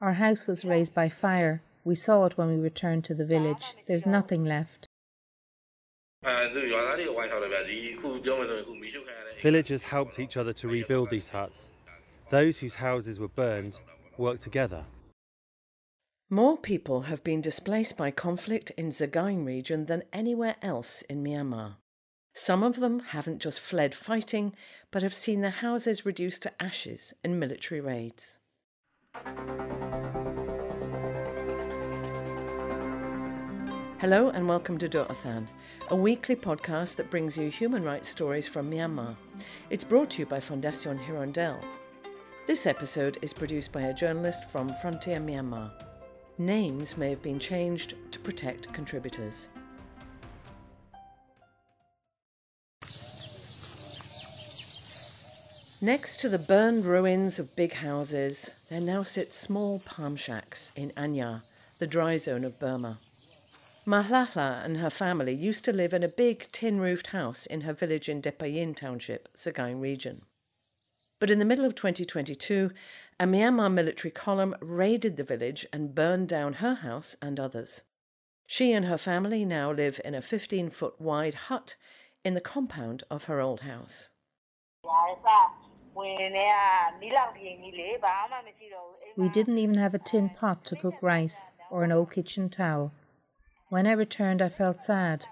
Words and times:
Our 0.00 0.14
house 0.14 0.46
was 0.46 0.64
razed 0.64 0.94
by 0.94 1.08
fire. 1.08 1.62
We 1.84 1.94
saw 1.94 2.26
it 2.26 2.36
when 2.36 2.48
we 2.48 2.56
returned 2.56 3.04
to 3.06 3.14
the 3.14 3.26
village. 3.26 3.74
There's 3.86 4.06
nothing 4.06 4.44
left. 4.44 4.88
Villagers 9.40 9.82
helped 9.84 10.18
each 10.18 10.36
other 10.36 10.52
to 10.52 10.68
rebuild 10.68 11.10
these 11.10 11.28
huts. 11.30 11.72
Those 12.30 12.58
whose 12.58 12.74
houses 12.76 13.18
were 13.18 13.28
burned 13.28 13.80
worked 14.16 14.42
together. 14.42 14.84
More 16.30 16.58
people 16.58 17.02
have 17.02 17.24
been 17.24 17.40
displaced 17.40 17.96
by 17.96 18.10
conflict 18.10 18.70
in 18.76 18.90
Sagaing 18.90 19.46
region 19.46 19.86
than 19.86 20.02
anywhere 20.12 20.56
else 20.60 21.02
in 21.02 21.24
Myanmar. 21.24 21.76
Some 22.34 22.62
of 22.62 22.80
them 22.80 23.00
haven't 23.00 23.40
just 23.40 23.60
fled 23.60 23.94
fighting, 23.94 24.54
but 24.90 25.02
have 25.02 25.14
seen 25.14 25.40
their 25.40 25.50
houses 25.50 26.04
reduced 26.04 26.42
to 26.42 26.62
ashes 26.62 27.14
in 27.24 27.38
military 27.38 27.80
raids. 27.80 28.38
Hello 33.98 34.30
and 34.30 34.46
welcome 34.48 34.78
to 34.78 34.88
Doh 34.88 35.06
Athan, 35.06 35.46
a 35.88 35.96
weekly 35.96 36.36
podcast 36.36 36.96
that 36.96 37.10
brings 37.10 37.36
you 37.36 37.50
human 37.50 37.82
rights 37.82 38.08
stories 38.08 38.46
from 38.46 38.70
Myanmar. 38.70 39.16
It's 39.70 39.84
brought 39.84 40.10
to 40.10 40.20
you 40.20 40.26
by 40.26 40.38
Fondation 40.38 40.98
Hirondelle. 40.98 41.62
This 42.46 42.66
episode 42.66 43.18
is 43.20 43.32
produced 43.32 43.72
by 43.72 43.82
a 43.82 43.94
journalist 43.94 44.48
from 44.50 44.72
Frontier 44.80 45.18
Myanmar. 45.18 45.70
Names 46.38 46.96
may 46.96 47.10
have 47.10 47.22
been 47.22 47.40
changed 47.40 47.94
to 48.12 48.18
protect 48.20 48.72
contributors. 48.72 49.48
Next 55.80 56.18
to 56.20 56.28
the 56.28 56.40
burned 56.40 56.84
ruins 56.86 57.38
of 57.38 57.54
big 57.54 57.74
houses, 57.74 58.50
there 58.68 58.80
now 58.80 59.04
sit 59.04 59.32
small 59.32 59.78
palm 59.78 60.16
shacks 60.16 60.72
in 60.74 60.90
Anyar, 60.96 61.42
the 61.78 61.86
dry 61.86 62.16
zone 62.16 62.42
of 62.42 62.58
Burma. 62.58 62.98
Mahlahla 63.86 64.64
and 64.64 64.78
her 64.78 64.90
family 64.90 65.32
used 65.32 65.64
to 65.66 65.72
live 65.72 65.94
in 65.94 66.02
a 66.02 66.08
big 66.08 66.48
tin 66.50 66.80
roofed 66.80 67.06
house 67.08 67.46
in 67.46 67.60
her 67.60 67.72
village 67.72 68.08
in 68.08 68.20
Depayin 68.20 68.74
Township, 68.74 69.28
Sagaing 69.36 69.80
region. 69.80 70.22
But 71.20 71.30
in 71.30 71.38
the 71.38 71.44
middle 71.44 71.64
of 71.64 71.76
2022, 71.76 72.72
a 73.20 73.24
Myanmar 73.24 73.72
military 73.72 74.10
column 74.10 74.56
raided 74.60 75.16
the 75.16 75.22
village 75.22 75.64
and 75.72 75.94
burned 75.94 76.26
down 76.26 76.54
her 76.54 76.74
house 76.74 77.14
and 77.22 77.38
others. 77.38 77.82
She 78.48 78.72
and 78.72 78.86
her 78.86 78.98
family 78.98 79.44
now 79.44 79.70
live 79.70 80.00
in 80.04 80.16
a 80.16 80.22
15 80.22 80.70
foot 80.70 81.00
wide 81.00 81.34
hut 81.34 81.76
in 82.24 82.34
the 82.34 82.40
compound 82.40 83.04
of 83.08 83.24
her 83.24 83.40
old 83.40 83.60
house. 83.60 84.10
We 89.16 89.28
didn't 89.28 89.58
even 89.58 89.74
have 89.76 89.94
a 89.94 89.98
tin 89.98 90.28
pot 90.30 90.64
to 90.66 90.76
cook 90.76 90.94
rice 91.02 91.50
or 91.70 91.82
an 91.82 91.90
old 91.90 92.12
kitchen 92.12 92.48
towel. 92.48 92.92
When 93.68 93.84
I 93.86 93.92
returned, 93.92 94.40
I 94.40 94.48
felt 94.48 94.78
sad. 94.78 95.26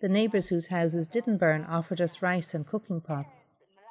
The 0.00 0.10
neighbours 0.10 0.48
whose 0.48 0.66
houses 0.66 1.08
didn't 1.08 1.38
burn 1.38 1.64
offered 1.64 2.00
us 2.02 2.20
rice 2.20 2.52
and 2.52 2.66
cooking 2.66 3.00
pots, 3.00 3.46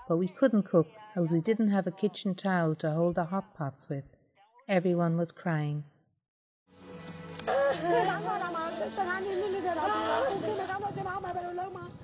but 0.08 0.18
we 0.18 0.28
couldn't 0.28 0.64
cook 0.64 0.88
as 1.16 1.34
we 1.34 1.42
didn't 1.42 1.70
have 1.70 1.88
a 1.88 1.92
kitchen 1.92 2.36
towel 2.36 2.76
to 2.76 2.92
hold 2.92 3.16
the 3.16 3.26
hot 3.26 3.56
pots 3.56 3.90
with. 3.90 4.06
Everyone 4.68 5.18
was 5.18 5.32
crying. 5.32 5.86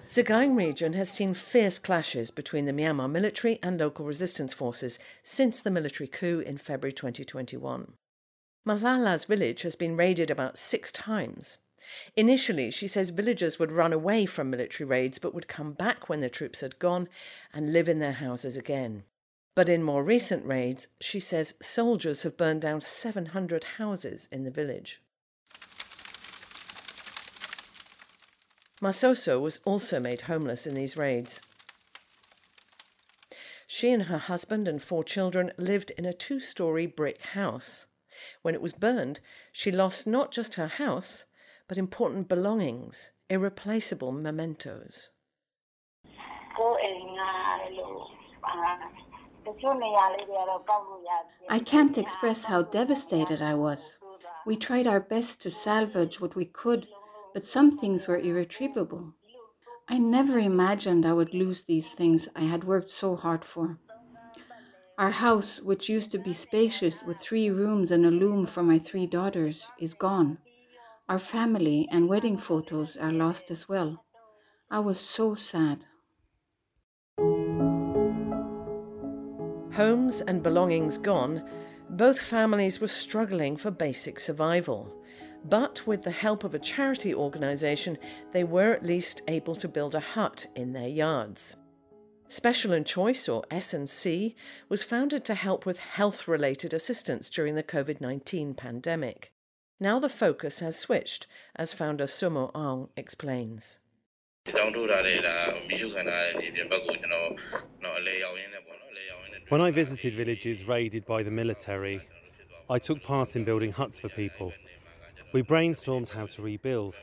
Sagaing 0.08 0.56
region 0.56 0.94
has 0.94 1.10
seen 1.10 1.34
fierce 1.34 1.80
clashes 1.80 2.30
between 2.30 2.66
the 2.66 2.72
Myanmar 2.72 3.10
military 3.10 3.58
and 3.64 3.80
local 3.80 4.06
resistance 4.06 4.54
forces 4.54 5.00
since 5.24 5.62
the 5.62 5.72
military 5.72 6.08
coup 6.08 6.42
in 6.42 6.60
February 6.60 6.94
2021. 6.94 7.94
Mahlahla's 8.68 9.26
village 9.26 9.64
has 9.64 9.76
been 9.76 9.98
raided 9.98 10.30
about 10.30 10.60
six 10.60 10.92
times. 10.92 11.58
Initially, 12.16 12.70
she 12.72 12.88
says 12.88 13.10
villagers 13.10 13.58
would 13.58 13.72
run 13.72 13.94
away 13.94 14.26
from 14.26 14.50
military 14.50 14.88
raids 14.88 15.18
but 15.18 15.34
would 15.34 15.48
come 15.48 15.74
back 15.74 16.08
when 16.08 16.22
the 16.22 16.30
troops 16.30 16.62
had 16.62 16.80
gone 16.80 17.10
and 17.52 17.74
live 17.74 17.90
in 17.90 18.00
their 18.00 18.14
houses 18.14 18.56
again. 18.56 19.04
But 19.56 19.70
in 19.70 19.82
more 19.82 20.04
recent 20.04 20.46
raids, 20.46 20.88
she 21.00 21.20
says 21.20 21.56
soldiers 21.62 22.24
have 22.24 22.38
burned 22.38 22.62
down 22.62 22.82
700 22.82 23.64
houses 23.78 24.28
in 24.32 24.44
the 24.44 24.52
village. 24.52 25.02
Masoso 28.82 29.40
was 29.40 29.60
also 29.66 30.00
made 30.00 30.22
homeless 30.22 30.68
in 30.68 30.76
these 30.76 30.98
raids. 30.98 31.42
She 33.68 33.92
and 33.92 34.04
her 34.04 34.18
husband 34.18 34.68
and 34.68 34.82
four 34.82 35.04
children 35.04 35.52
lived 35.58 35.92
in 35.98 36.06
a 36.06 36.14
two 36.14 36.40
story 36.40 36.86
brick 36.86 37.22
house. 37.22 37.88
When 38.42 38.54
it 38.54 38.62
was 38.62 38.74
burned, 38.74 39.20
she 39.52 39.72
lost 39.72 40.06
not 40.08 40.32
just 40.32 40.56
her 40.56 40.68
house, 40.68 41.26
but 41.68 41.78
important 41.78 42.28
belongings, 42.28 43.12
irreplaceable 43.30 44.12
mementos. 44.12 45.10
I 51.50 51.60
can't 51.60 51.98
express 51.98 52.46
how 52.46 52.62
devastated 52.64 53.42
I 53.42 53.56
was. 53.56 53.98
We 54.46 54.56
tried 54.56 54.88
our 54.88 55.00
best 55.00 55.42
to 55.42 55.50
salvage 55.50 56.22
what 56.22 56.36
we 56.36 56.46
could 56.46 56.88
but 57.36 57.46
some 57.46 57.78
things 57.78 58.08
were 58.08 58.18
irretrievable. 58.18 59.14
I 59.90 59.98
never 59.98 60.40
imagined 60.40 61.06
I 61.06 61.12
would 61.12 61.34
lose 61.34 61.64
these 61.64 61.90
things 61.90 62.30
I 62.34 62.44
had 62.44 62.64
worked 62.64 62.90
so 62.90 63.18
hard 63.18 63.44
for. 63.44 63.78
Our 64.98 65.12
house, 65.12 65.60
which 65.62 65.90
used 65.90 66.12
to 66.12 66.18
be 66.18 66.32
spacious 66.32 67.04
with 67.04 67.18
three 67.18 67.50
rooms 67.50 67.92
and 67.92 68.06
a 68.06 68.10
loom 68.10 68.46
for 68.46 68.64
my 68.64 68.80
three 68.80 69.06
daughters, 69.06 69.68
is 69.78 69.94
gone. 69.94 70.38
Our 71.10 71.20
family 71.20 71.90
and 71.92 72.08
wedding 72.08 72.38
photos 72.38 72.96
are 72.96 73.12
lost 73.12 73.52
as 73.52 73.68
well. 73.68 74.06
I 74.72 74.80
was 74.80 74.98
so 74.98 75.36
sad. 75.36 75.84
Homes 79.74 80.22
and 80.22 80.42
belongings 80.42 80.98
gone, 80.98 81.44
both 81.90 82.18
families 82.18 82.80
were 82.80 82.88
struggling 82.88 83.58
for 83.58 83.72
basic 83.72 84.22
survival. 84.22 85.05
But 85.48 85.86
with 85.86 86.04
the 86.04 86.12
help 86.12 86.44
of 86.44 86.56
a 86.56 86.60
charity 86.60 87.14
organisation, 87.14 88.00
they 88.32 88.44
were 88.44 88.74
at 88.74 88.84
least 88.84 89.22
able 89.28 89.56
to 89.58 89.68
build 89.68 89.94
a 89.94 90.00
hut 90.00 90.48
in 90.56 90.74
their 90.74 90.88
yards. 90.88 91.56
Special 92.28 92.74
and 92.74 92.84
Choice, 92.84 93.30
or 93.30 93.44
S&C, 93.52 94.36
was 94.70 94.84
founded 94.84 95.24
to 95.26 95.36
help 95.36 95.64
with 95.64 95.78
health 95.78 96.28
related 96.28 96.74
assistance 96.74 97.30
during 97.30 97.54
the 97.54 97.62
COVID 97.62 98.02
19 98.02 98.56
pandemic. 98.56 99.32
Now 99.80 100.00
the 100.00 100.10
focus 100.10 100.62
has 100.62 100.80
switched, 100.80 101.28
as 101.56 101.74
founder 101.74 102.06
Sumo 102.06 102.52
Aung 102.54 102.90
explains. 102.98 103.80
When 109.50 109.62
I 109.62 109.70
visited 109.70 110.14
villages 110.16 110.68
raided 110.68 111.06
by 111.06 111.22
the 111.22 111.32
military, 111.32 112.02
I 112.68 112.80
took 112.80 113.04
part 113.04 113.36
in 113.36 113.44
building 113.44 113.72
huts 113.72 114.00
for 114.00 114.10
people. 114.10 114.52
We 115.34 115.42
brainstormed 115.42 116.10
how 116.10 116.28
to 116.28 116.42
rebuild. 116.42 117.00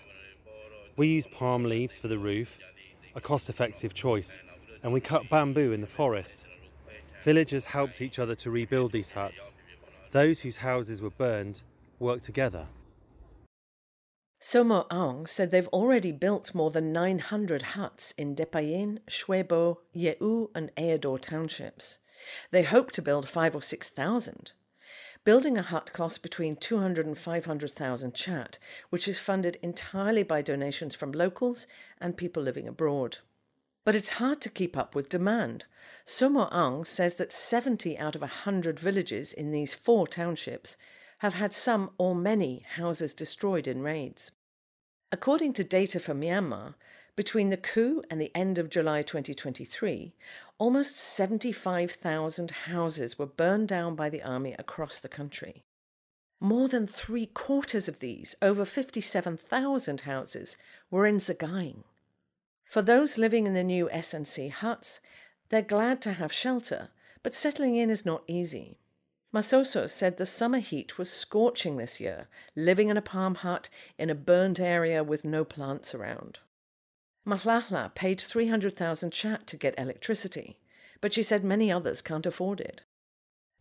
We 0.97 1.09
used 1.09 1.31
palm 1.31 1.65
leaves 1.65 1.99
for 1.99 2.09
the 2.09 2.19
roof, 2.19 2.59
a 3.15 3.21
cost 3.21 3.49
effective 3.49 3.95
choice, 3.95 4.41
and 4.83 4.93
we 4.93 5.01
cut 5.01 5.29
bamboo 5.29 5.73
in 5.73 5.81
the 5.81 5.87
forest. 5.87 6.45
Villagers 7.23 7.67
helped 7.67 8.01
each 8.01 8.19
other 8.19 8.35
to 8.37 8.51
rebuild 8.51 8.93
these 8.93 9.13
huts. 9.13 9.55
Those 10.11 10.41
whose 10.41 10.59
houses 10.59 11.01
were 11.01 11.11
burned 11.11 11.63
worked 11.99 12.25
together. 12.25 12.67
Somo 14.43 14.89
Aung 14.89 15.29
said 15.29 15.51
they've 15.51 15.69
already 15.69 16.11
built 16.11 16.53
more 16.53 16.73
than 16.73 16.93
900 16.93 17.63
huts 17.63 18.13
in 18.19 18.35
Depayin, 18.35 18.99
Shwebo, 19.09 19.77
Yeu, 19.95 20.51
and 20.53 20.73
Eador 20.77 21.21
townships. 21.21 21.99
They 22.51 22.65
hope 22.65 22.91
to 22.93 23.03
build 23.03 23.29
five 23.29 23.55
or 23.55 23.63
6,000. 23.63 24.53
Building 25.25 25.57
a 25.57 25.63
hut 25.63 25.93
costs 25.93 26.19
between 26.19 26.57
200 26.57 27.07
and 27.07 27.17
500,000 27.17 28.13
kyat, 28.13 28.59
which 28.91 29.07
is 29.07 29.21
funded 29.21 29.57
entirely 29.63 30.25
by 30.25 30.43
donations 30.43 30.97
from 30.97 31.13
locals 31.13 31.69
and 32.01 32.17
people 32.17 32.43
living 32.43 32.67
abroad. 32.67 33.19
But 33.85 33.95
it's 33.95 34.11
hard 34.11 34.41
to 34.41 34.51
keep 34.51 34.77
up 34.77 34.97
with 34.97 35.09
demand. 35.09 35.67
Somo 36.05 36.53
Aung 36.53 36.85
says 36.85 37.15
that 37.15 37.33
70 37.33 37.97
out 37.99 38.17
of 38.17 38.23
100 38.23 38.81
villages 38.81 39.33
in 39.33 39.53
these 39.53 39.75
four 39.75 40.09
townships 40.09 40.77
have 41.19 41.35
had 41.35 41.53
some 41.53 41.91
or 41.99 42.17
many 42.17 42.67
houses 42.75 43.15
destroyed 43.15 43.69
in 43.69 43.81
raids. 43.81 44.33
According 45.15 45.53
to 45.55 45.65
data 45.65 46.01
from 46.01 46.23
Myanmar, 46.23 46.75
between 47.17 47.51
the 47.51 47.59
coup 47.59 48.03
and 48.09 48.19
the 48.19 48.35
end 48.35 48.57
of 48.57 48.71
July 48.71 49.03
2023, 49.03 50.15
almost 50.57 50.97
75,000 50.97 52.51
houses 52.51 53.19
were 53.19 53.27
burned 53.27 53.69
down 53.69 53.95
by 53.95 54.09
the 54.09 54.23
army 54.23 54.57
across 54.59 54.99
the 54.99 55.11
country. 55.11 55.65
More 56.41 56.67
than 56.67 56.87
three 56.87 57.27
quarters 57.27 57.89
of 57.89 57.99
these, 57.99 58.35
over 58.41 58.65
57,000 58.65 60.01
houses, 60.01 60.57
were 60.91 61.05
in 61.05 61.19
Sagaing. 61.19 61.85
For 62.65 62.81
those 62.81 63.19
living 63.19 63.47
in 63.47 63.53
the 63.53 63.63
new 63.63 63.91
S&C 63.91 64.49
huts, 64.49 65.01
they're 65.51 65.61
glad 65.61 66.01
to 66.03 66.15
have 66.15 66.33
shelter, 66.33 66.89
but 67.23 67.35
settling 67.35 67.77
in 67.77 67.91
is 67.91 68.07
not 68.07 68.25
easy. 68.27 68.79
Masoso 69.35 69.89
said 69.89 70.19
the 70.19 70.27
summer 70.27 70.59
heat 70.59 70.99
was 70.99 71.11
scorching 71.11 71.77
this 71.77 72.01
year, 72.01 72.29
living 72.55 72.91
in 72.91 72.97
a 72.99 73.03
palm 73.03 73.37
hut 73.37 73.71
in 73.97 74.11
a 74.11 74.15
burnt 74.15 74.61
area 74.61 75.03
with 75.03 75.25
no 75.25 75.43
plants 75.45 75.95
around. 75.95 76.39
Mahlahla 77.27 77.95
paid 77.95 78.21
300,000 78.21 79.11
kyat 79.11 79.47
to 79.47 79.57
get 79.57 79.79
electricity, 79.79 80.59
but 81.01 81.13
she 81.13 81.23
said 81.23 81.45
many 81.45 81.73
others 81.73 82.03
can't 82.03 82.27
afford 82.27 82.61
it. 82.61 82.83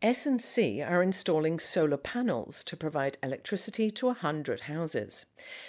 S&C 0.02 0.82
are 0.82 1.04
installing 1.04 1.60
solar 1.60 1.98
panels 1.98 2.64
to 2.64 2.76
provide 2.76 3.20
electricity 3.22 3.92
to 3.92 4.08
100 4.08 4.62
houses, 4.62 5.28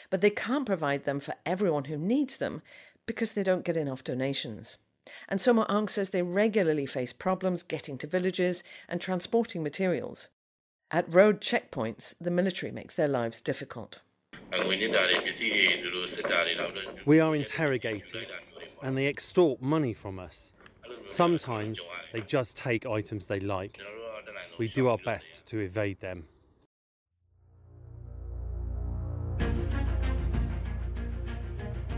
but 0.09 0.23
they 0.23 0.31
can't 0.31 0.67
provide 0.67 1.05
them 1.05 1.21
for 1.21 1.35
everyone 1.45 1.85
who 1.85 1.99
needs 1.99 2.39
them 2.39 2.63
because 3.05 3.35
they 3.35 3.43
don't 3.43 3.65
get 3.65 3.77
enough 3.77 4.03
donations. 4.03 4.79
And 5.29 5.41
Soma 5.41 5.67
Aung 5.69 5.91
says 5.91 6.11
they 6.11 6.23
regularly 6.23 6.87
face 6.87 7.13
problems 7.13 7.63
getting 7.63 7.99
to 7.99 8.07
villages 8.07 8.63
and 8.89 9.01
transporting 9.01 9.63
materials. 9.63 10.29
At 10.91 11.13
road 11.13 11.41
checkpoints, 11.41 12.15
the 12.21 12.31
military 12.31 12.71
makes 12.71 12.95
their 12.95 13.09
lives 13.09 13.41
difficult. 13.41 14.01
We 17.07 17.21
are 17.21 17.35
interrogated 17.35 18.33
and 18.83 18.99
they 18.99 19.07
extort 19.07 19.63
money 19.63 19.95
from 19.95 20.19
us. 20.19 20.53
Sometimes 21.05 21.81
they 22.13 22.21
just 22.21 22.59
take 22.59 22.87
items 22.87 23.27
they 23.27 23.41
like. 23.41 23.81
We 24.59 24.69
do 24.69 24.89
our 24.89 24.99
best 24.99 25.47
to 25.47 25.61
evade 25.61 26.01
them. 26.01 26.27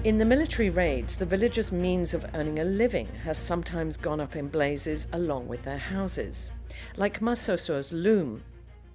In 0.04 0.18
the 0.18 0.26
military 0.26 0.68
raids, 0.68 1.16
the 1.16 1.24
villagers' 1.24 1.72
means 1.72 2.12
of 2.12 2.26
earning 2.34 2.58
a 2.58 2.64
living 2.64 3.06
has 3.24 3.38
sometimes 3.38 3.96
gone 3.96 4.20
up 4.20 4.36
in 4.36 4.48
blazes 4.48 5.08
along 5.14 5.48
with 5.48 5.62
their 5.62 5.78
houses. 5.78 6.50
Like 6.98 7.22
Masoso's 7.22 7.90
loom. 7.90 8.44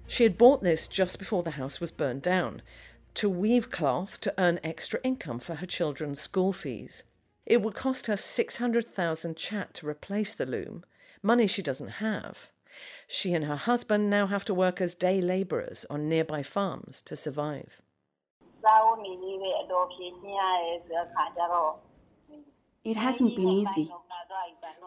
She 0.06 0.22
had 0.22 0.38
bought 0.38 0.62
this 0.62 0.86
just 0.86 1.18
before 1.18 1.42
the 1.42 1.50
house 1.50 1.80
was 1.80 1.90
burned 1.90 2.22
down, 2.22 2.62
to 3.14 3.28
weave 3.28 3.72
cloth 3.72 4.20
to 4.20 4.32
earn 4.38 4.60
extra 4.62 5.00
income 5.02 5.40
for 5.40 5.56
her 5.56 5.66
children's 5.66 6.20
school 6.20 6.52
fees. 6.52 7.02
It 7.44 7.60
would 7.60 7.74
cost 7.74 8.06
her 8.06 8.16
600,000 8.16 9.34
kyat 9.34 9.72
to 9.72 9.88
replace 9.88 10.34
the 10.34 10.46
loom, 10.46 10.84
money 11.24 11.48
she 11.48 11.60
doesn't 11.60 11.98
have. 11.98 12.50
She 13.08 13.34
and 13.34 13.46
her 13.46 13.56
husband 13.56 14.10
now 14.10 14.28
have 14.28 14.44
to 14.44 14.54
work 14.54 14.80
as 14.80 14.94
day 14.94 15.20
labourers 15.20 15.84
on 15.90 16.08
nearby 16.08 16.44
farms 16.44 17.02
to 17.02 17.16
survive. 17.16 17.82
It 22.84 22.96
hasn't 22.96 23.36
been 23.36 23.48
easy. 23.48 23.90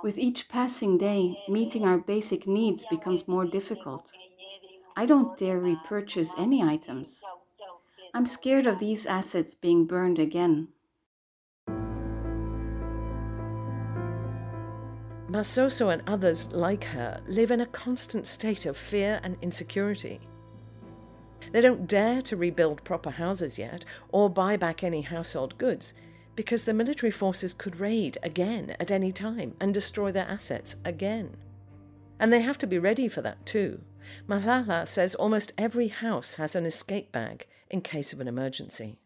With 0.03 0.17
each 0.17 0.49
passing 0.49 0.97
day, 0.97 1.37
meeting 1.47 1.85
our 1.85 1.97
basic 1.97 2.47
needs 2.47 2.85
becomes 2.89 3.27
more 3.27 3.45
difficult. 3.45 4.11
I 4.95 5.05
don't 5.05 5.37
dare 5.37 5.59
repurchase 5.59 6.33
any 6.37 6.61
items. 6.61 7.21
I'm 8.13 8.25
scared 8.25 8.67
of 8.67 8.79
these 8.79 9.05
assets 9.05 9.55
being 9.55 9.85
burned 9.85 10.19
again. 10.19 10.67
Masoso 15.29 15.91
and 15.91 16.03
others 16.05 16.51
like 16.51 16.83
her 16.83 17.19
live 17.25 17.49
in 17.49 17.61
a 17.61 17.65
constant 17.65 18.27
state 18.27 18.67
of 18.67 18.77
fear 18.77 19.19
and 19.23 19.35
insecurity. 19.41 20.19
They 21.51 21.61
don't 21.61 21.87
dare 21.87 22.21
to 22.23 22.37
rebuild 22.37 22.83
proper 22.83 23.11
houses 23.11 23.57
yet 23.57 23.85
or 24.09 24.29
buy 24.29 24.57
back 24.57 24.83
any 24.83 25.01
household 25.01 25.57
goods 25.57 25.93
because 26.35 26.65
the 26.65 26.73
military 26.73 27.11
forces 27.11 27.53
could 27.53 27.79
raid 27.79 28.17
again 28.23 28.75
at 28.79 28.91
any 28.91 29.11
time 29.11 29.55
and 29.59 29.73
destroy 29.73 30.11
their 30.11 30.27
assets 30.27 30.75
again. 30.83 31.35
And 32.19 32.31
they 32.31 32.41
have 32.41 32.57
to 32.59 32.67
be 32.67 32.79
ready 32.79 33.07
for 33.07 33.21
that 33.21 33.45
too. 33.45 33.81
Mahlahla 34.27 34.87
says 34.87 35.15
almost 35.15 35.53
every 35.57 35.87
house 35.87 36.35
has 36.35 36.55
an 36.55 36.65
escape 36.65 37.11
bag 37.11 37.47
in 37.69 37.81
case 37.81 38.13
of 38.13 38.19
an 38.19 38.27
emergency. 38.27 38.97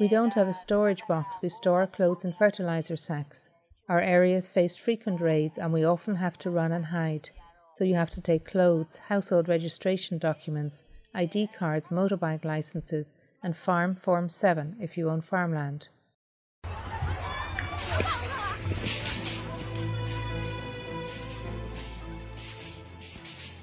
We 0.00 0.06
don't 0.08 0.34
have 0.34 0.48
a 0.48 0.54
storage 0.54 1.02
box, 1.08 1.40
we 1.42 1.48
store 1.48 1.80
our 1.80 1.86
clothes 1.86 2.24
in 2.24 2.32
fertilizer 2.32 2.96
sacks. 2.96 3.50
Our 3.88 4.02
areas 4.02 4.50
face 4.50 4.76
frequent 4.76 5.18
raids 5.18 5.56
and 5.56 5.72
we 5.72 5.82
often 5.82 6.16
have 6.16 6.36
to 6.40 6.50
run 6.50 6.72
and 6.72 6.86
hide. 6.86 7.30
So 7.70 7.84
you 7.84 7.94
have 7.94 8.10
to 8.10 8.20
take 8.20 8.44
clothes, 8.44 8.98
household 9.08 9.48
registration 9.48 10.18
documents, 10.18 10.84
ID 11.14 11.48
cards, 11.56 11.88
motorbike 11.88 12.44
licenses, 12.44 13.14
and 13.42 13.56
Farm 13.56 13.94
Form 13.94 14.28
7 14.28 14.76
if 14.78 14.98
you 14.98 15.08
own 15.08 15.22
farmland. 15.22 15.88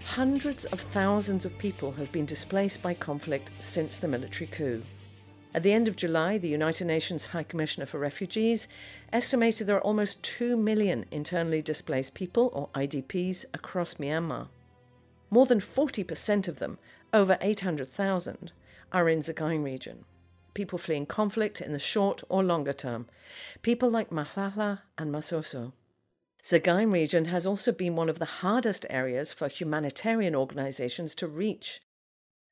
Hundreds 0.05 0.65
of 0.65 0.81
thousands 0.81 1.45
of 1.45 1.55
people 1.59 1.91
have 1.91 2.11
been 2.11 2.25
displaced 2.25 2.81
by 2.81 2.95
conflict 2.95 3.51
since 3.59 3.99
the 3.99 4.07
military 4.07 4.47
coup. 4.47 4.81
At 5.55 5.63
the 5.63 5.71
end 5.71 5.87
of 5.87 5.95
July, 5.95 6.37
the 6.37 6.49
United 6.49 6.83
Nations 6.83 7.27
High 7.27 7.43
Commissioner 7.43 7.85
for 7.85 7.97
Refugees 7.97 8.67
estimated 9.13 9.67
there 9.67 9.77
are 9.77 9.87
almost 9.87 10.21
2 10.21 10.57
million 10.57 11.05
internally 11.11 11.61
displaced 11.61 12.13
people, 12.13 12.49
or 12.51 12.67
IDPs, 12.75 13.45
across 13.53 13.93
Myanmar. 13.93 14.49
More 15.29 15.45
than 15.45 15.61
40% 15.61 16.49
of 16.49 16.59
them, 16.59 16.77
over 17.13 17.37
800,000, 17.39 18.51
are 18.91 19.07
in 19.07 19.19
Sagaing 19.19 19.63
region. 19.63 20.03
People 20.53 20.77
fleeing 20.77 21.05
conflict 21.05 21.61
in 21.61 21.71
the 21.71 21.79
short 21.79 22.21
or 22.27 22.43
longer 22.43 22.73
term. 22.73 23.07
People 23.61 23.89
like 23.89 24.09
Mahlahla 24.09 24.81
and 24.97 25.09
Masoso. 25.09 25.71
Sagaing 26.43 26.91
region 26.91 27.25
has 27.25 27.47
also 27.47 27.71
been 27.71 27.95
one 27.95 28.09
of 28.09 28.19
the 28.19 28.43
hardest 28.43 28.85
areas 28.89 29.31
for 29.31 29.47
humanitarian 29.47 30.35
organizations 30.35 31.15
to 31.15 31.27
reach. 31.27 31.79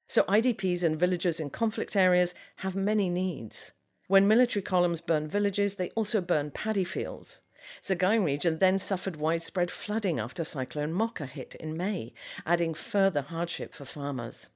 So 0.07 0.23
IDPs 0.23 0.83
and 0.83 0.99
villagers 0.99 1.39
in 1.39 1.49
conflict 1.49 1.95
areas 1.95 2.33
have 2.57 2.75
many 2.75 3.09
needs. 3.09 3.71
When 4.07 4.27
military 4.27 4.61
columns 4.61 5.01
burn 5.01 5.27
villages, 5.27 5.75
they 5.75 5.89
also 5.91 6.21
burn 6.21 6.51
paddy 6.51 6.83
fields. 6.83 7.39
Sagaing 7.81 8.25
region 8.25 8.59
then 8.59 8.77
suffered 8.77 9.15
widespread 9.15 9.71
flooding 9.71 10.19
after 10.19 10.43
Cyclone 10.43 10.91
Mocha 10.91 11.25
hit 11.25 11.55
in 11.55 11.77
May, 11.77 12.13
adding 12.45 12.73
further 12.73 13.21
hardship 13.21 13.73
for 13.73 13.85
farmers. 13.85 14.49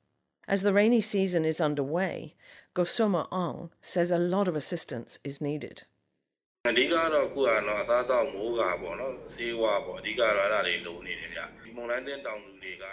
As 0.48 0.62
the 0.62 0.74
rainy 0.74 1.02
season 1.02 1.46
is 1.46 1.60
underway, 1.60 2.36
Gosoma 2.76 3.30
Aung 3.30 3.70
says 3.82 4.12
a 4.12 4.18
lot 4.18 4.48
of 4.48 4.56
assistance 4.56 5.20
is 5.24 5.42
needed. 5.42 5.84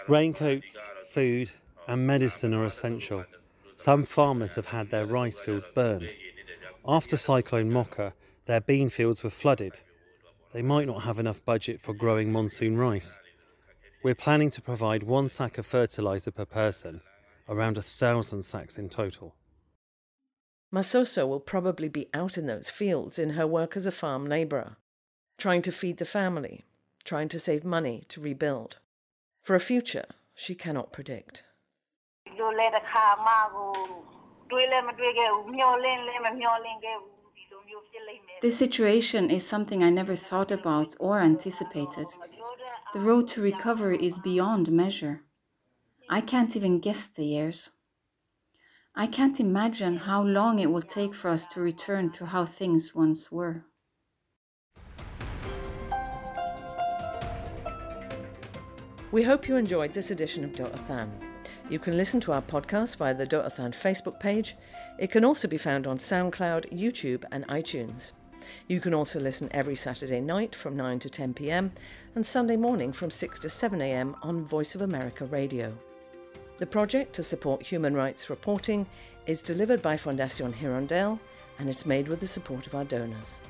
Raincoats, 0.09 0.91
food, 1.11 1.51
and 1.89 2.07
medicine 2.07 2.55
are 2.55 2.65
essential. 2.65 3.25
Some 3.75 4.05
farmers 4.05 4.55
have 4.55 4.67
had 4.67 4.89
their 4.89 5.07
rice 5.07 5.41
field 5.41 5.65
burned. 5.75 6.15
After 6.87 7.17
Cyclone 7.17 7.71
Mocha, 7.71 8.15
their 8.47 8.61
bean 8.61 8.89
fields 8.89 9.23
were 9.23 9.31
flooded. 9.31 9.81
They 10.53 10.63
might 10.63 10.87
not 10.87 11.03
have 11.03 11.19
enough 11.19 11.45
budget 11.45 11.81
for 11.81 11.95
growing 11.95 12.31
monsoon 12.31 12.77
rice. 12.77 13.19
We're 14.03 14.15
planning 14.15 14.51
to 14.51 14.63
provide 14.63 15.03
one 15.03 15.29
sack 15.29 15.59
of 15.59 15.67
fertiliser 15.67 16.31
per 16.31 16.45
person, 16.45 17.01
around 17.49 17.79
a 17.79 17.83
thousand 17.83 18.43
sacks 18.43 18.79
in 18.79 18.89
total. 18.89 19.35
Masoso 20.73 21.27
will 21.27 21.41
probably 21.41 21.89
be 21.89 22.09
out 22.13 22.37
in 22.37 22.47
those 22.47 22.69
fields 22.69 23.19
in 23.19 23.31
her 23.31 23.47
work 23.47 23.77
as 23.77 23.87
a 23.87 23.93
farm 23.93 24.27
labourer, 24.27 24.77
trying 25.39 25.63
to 25.63 25.73
feed 25.73 25.99
the 25.99 26.05
family, 26.05 26.65
trying 27.05 27.29
to 27.29 27.41
save 27.41 27.65
money 27.65 28.03
to 28.09 28.21
rebuild. 28.21 28.79
For 29.43 29.55
a 29.55 29.61
future 29.61 30.07
she 30.35 30.55
cannot 30.55 30.93
predict. 30.93 31.45
This 38.43 38.59
situation 38.59 39.31
is 39.31 39.47
something 39.47 39.83
I 39.83 39.91
never 39.91 40.17
thought 40.17 40.51
about 40.51 40.95
or 40.99 41.21
anticipated. 41.21 42.07
The 42.93 43.01
road 43.01 43.29
to 43.29 43.41
recovery 43.41 43.99
is 43.99 44.19
beyond 44.19 44.71
measure. 44.71 45.23
I 46.09 46.21
can't 46.21 46.55
even 46.55 46.81
guess 46.81 47.07
the 47.07 47.25
years. 47.25 47.71
I 48.95 49.07
can't 49.07 49.41
imagine 49.41 49.97
how 49.97 50.23
long 50.23 50.59
it 50.59 50.71
will 50.71 50.83
take 50.83 51.15
for 51.15 51.31
us 51.31 51.47
to 51.47 51.61
return 51.61 52.11
to 52.13 52.27
how 52.27 52.45
things 52.45 52.95
once 52.95 53.33
were. 53.33 53.65
We 59.11 59.23
hope 59.23 59.49
you 59.49 59.57
enjoyed 59.57 59.93
this 59.93 60.11
edition 60.11 60.45
of 60.45 60.55
Doh 60.55 60.67
Athan. 60.67 61.24
You 61.71 61.79
can 61.79 61.97
listen 61.97 62.21
to 62.21 62.33
our 62.33 62.43
podcast 62.43 62.97
via 62.97 63.15
the 63.15 63.25
Doh 63.25 63.43
Athan 63.43 63.73
Facebook 63.73 64.21
page. 64.21 64.55
It 64.99 65.11
can 65.11 65.25
also 65.25 65.49
be 65.49 65.57
found 65.57 65.87
on 65.87 65.97
SoundCloud, 65.97 66.71
YouTube, 66.71 67.25
and 67.33 67.47
iTunes. 67.49 68.13
You 68.69 68.81
can 68.81 68.93
also 68.93 69.19
listen 69.19 69.49
every 69.51 69.75
Saturday 69.75 70.21
night 70.21 70.55
from 70.55 70.77
9 70.77 70.99
to 70.99 71.09
10 71.09 71.33
pm 71.33 71.73
and 72.15 72.27
Sunday 72.27 72.57
morning 72.57 72.93
from 72.93 73.11
6 73.11 73.39
to 73.39 73.49
7 73.49 73.81
am 73.81 74.15
on 74.23 74.45
Voice 74.45 74.75
of 74.75 74.83
America 74.83 75.25
Radio. 75.25 75.73
The 76.59 76.67
project 76.67 77.15
to 77.15 77.23
support 77.23 77.63
human 77.63 77.95
rights 77.95 78.29
reporting 78.29 78.87
is 79.27 79.41
delivered 79.41 79.81
by 79.81 79.97
Fondation 79.97 80.53
Hirondelle 80.53 81.19
and 81.59 81.71
it's 81.71 81.87
made 81.87 82.09
with 82.09 82.21
the 82.21 82.29
support 82.29 82.67
of 82.67 82.75
our 82.75 82.85
donors. 82.85 83.41